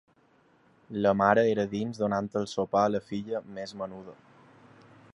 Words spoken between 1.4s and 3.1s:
era dins donant el sopar a la